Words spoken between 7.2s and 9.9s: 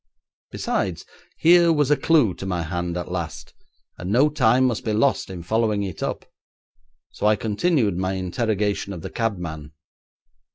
I continued my interrogation of the cabman.